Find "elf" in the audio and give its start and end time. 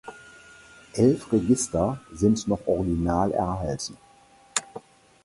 0.95-1.31